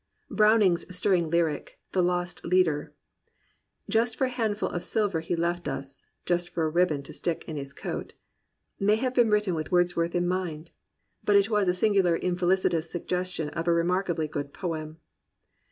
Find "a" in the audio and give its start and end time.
4.25-4.29, 6.65-6.69, 11.67-11.73, 13.67-13.73